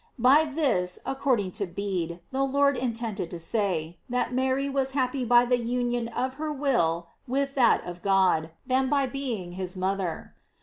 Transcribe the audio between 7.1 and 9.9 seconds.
with that of God, than by being his